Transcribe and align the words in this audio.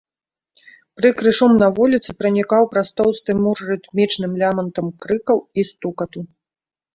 Прыкры 1.01 1.33
шум 1.39 1.51
на 1.63 1.67
вуліцы 1.79 2.09
пранікаў 2.21 2.63
праз 2.71 2.89
тоўсты 3.01 3.31
мур 3.43 3.57
рытмічным 3.69 4.31
лямантам 4.45 4.87
крыкаў 5.05 5.37
і 5.59 5.69
стукату. 5.71 6.19